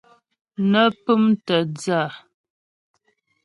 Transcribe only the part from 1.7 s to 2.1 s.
dhə́ a.